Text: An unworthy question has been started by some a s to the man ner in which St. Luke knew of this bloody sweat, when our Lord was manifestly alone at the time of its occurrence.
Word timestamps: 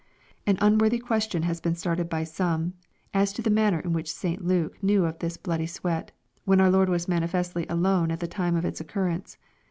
An 0.47 0.57
unworthy 0.61 0.97
question 0.97 1.43
has 1.43 1.61
been 1.61 1.75
started 1.75 2.09
by 2.09 2.23
some 2.23 2.73
a 3.13 3.17
s 3.17 3.33
to 3.33 3.43
the 3.43 3.51
man 3.51 3.73
ner 3.73 3.79
in 3.81 3.93
which 3.93 4.11
St. 4.11 4.43
Luke 4.43 4.81
knew 4.81 5.05
of 5.05 5.19
this 5.19 5.37
bloody 5.37 5.67
sweat, 5.67 6.11
when 6.43 6.59
our 6.59 6.71
Lord 6.71 6.89
was 6.89 7.07
manifestly 7.07 7.67
alone 7.69 8.09
at 8.09 8.19
the 8.19 8.25
time 8.27 8.55
of 8.55 8.65
its 8.65 8.81
occurrence. 8.81 9.37